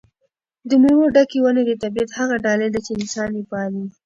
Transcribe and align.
د 0.69 0.71
مېوو 0.81 1.05
ډکې 1.15 1.39
ونې 1.41 1.63
د 1.65 1.71
طبیعت 1.83 2.09
هغه 2.19 2.35
ډالۍ 2.45 2.69
ده 2.73 2.79
چې 2.85 2.91
انسان 2.99 3.29
یې 3.37 3.43
پالي. 3.49 3.83